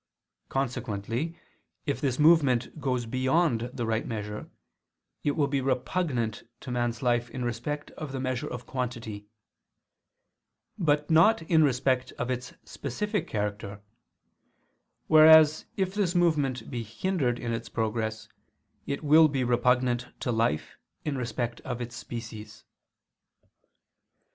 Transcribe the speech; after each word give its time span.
Consequently 0.49 1.37
if 1.85 2.01
this 2.01 2.17
movement 2.17 2.79
goes 2.81 3.05
beyond 3.05 3.69
the 3.71 3.85
right 3.85 4.03
measure, 4.07 4.49
it 5.23 5.35
will 5.35 5.45
be 5.45 5.61
repugnant 5.61 6.41
to 6.59 6.71
man's 6.71 7.03
life 7.03 7.29
in 7.29 7.45
respect 7.45 7.91
of 7.91 8.11
the 8.11 8.19
measure 8.19 8.47
of 8.49 8.65
quantity; 8.65 9.27
but 10.75 11.11
not 11.11 11.43
in 11.43 11.63
respect 11.63 12.13
of 12.13 12.31
its 12.31 12.51
specific 12.63 13.27
character: 13.27 13.79
whereas 15.05 15.65
if 15.77 15.93
this 15.93 16.15
movement 16.15 16.71
be 16.71 16.81
hindered 16.81 17.37
in 17.37 17.53
its 17.53 17.69
progress, 17.69 18.27
it 18.87 19.03
will 19.03 19.27
be 19.27 19.43
repugnant 19.43 20.07
to 20.19 20.31
life 20.31 20.77
in 21.05 21.15
respect 21.15 21.61
of 21.61 21.79
its 21.79 21.95
species. 21.95 22.63